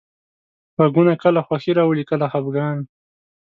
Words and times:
غږونه 0.77 1.13
کله 1.23 1.39
خوښي 1.47 1.71
راولي، 1.77 2.03
کله 2.11 2.25
خپګان. 2.31 2.77